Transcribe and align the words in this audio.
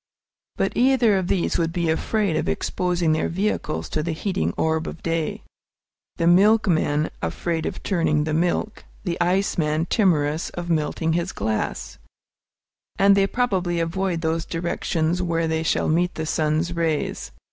But 0.57 0.75
either 0.75 1.15
of 1.15 1.27
these 1.27 1.59
would 1.59 1.71
be 1.71 1.87
afraid 1.87 2.35
of 2.35 2.49
exposing 2.49 3.11
their 3.11 3.29
vehicles 3.29 3.87
to 3.89 4.01
the 4.01 4.13
heating 4.13 4.51
orb 4.57 4.87
of 4.87 5.03
day, 5.03 5.43
the 6.17 6.25
milkman 6.25 7.11
afraid 7.21 7.67
of 7.67 7.83
turning 7.83 8.23
the 8.23 8.33
milk, 8.33 8.83
the 9.03 9.21
ice 9.21 9.59
man 9.59 9.85
timorous 9.85 10.49
of 10.55 10.71
melting 10.71 11.13
his 11.13 11.31
ice, 11.39 11.99
and 12.97 13.15
they 13.15 13.27
probably 13.27 13.79
avoid 13.79 14.21
those 14.21 14.43
directions 14.43 15.21
where 15.21 15.47
they 15.47 15.61
shall 15.61 15.87
meet 15.87 16.15
the 16.15 16.25
sun's 16.25 16.73
rays. 16.73 17.29